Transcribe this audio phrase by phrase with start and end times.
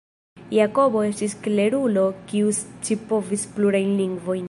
[0.55, 4.39] Jakobo estis klerulo kiu scipovis plurajn lingvojn.